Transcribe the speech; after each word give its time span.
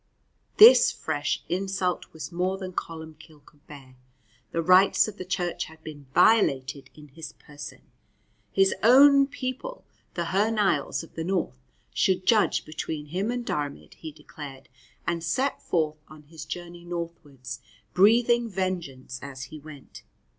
This 0.57 0.91
fresh 0.91 1.43
insult 1.47 2.11
was 2.11 2.31
more 2.31 2.57
than 2.57 2.73
Columbcille 2.73 3.45
could 3.45 3.67
bear. 3.67 3.97
The 4.49 4.63
rights 4.63 5.07
of 5.07 5.17
the 5.19 5.25
Church 5.25 5.65
had 5.65 5.83
been 5.83 6.07
violated 6.11 6.89
in 6.95 7.09
his 7.09 7.33
person. 7.33 7.81
His 8.51 8.73
own 8.81 9.27
people, 9.27 9.85
the 10.15 10.25
Hy 10.33 10.49
Nialls 10.49 11.03
of 11.03 11.13
the 11.13 11.23
north, 11.23 11.59
should 11.93 12.25
judge 12.25 12.65
between 12.65 13.09
him 13.13 13.29
and 13.29 13.45
Diarmaid, 13.45 13.93
he 13.93 14.11
declared, 14.11 14.69
and 15.05 15.23
set 15.23 15.61
forth 15.61 16.01
on 16.07 16.23
his 16.23 16.45
journey 16.45 16.83
northwards, 16.83 17.59
breathing 17.93 18.49
vengeance 18.49 19.19
as 19.21 19.43
he 19.43 19.59
went. 19.59 20.01